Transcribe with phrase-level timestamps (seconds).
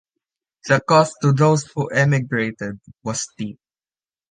[0.65, 3.59] The cost to those who emigrated was steep.